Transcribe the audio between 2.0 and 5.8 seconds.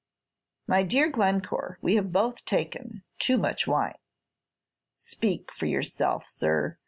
both taken too much wine." "Speak for